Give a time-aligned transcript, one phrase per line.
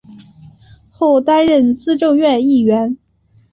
[0.89, 2.97] 后担任资政院议员。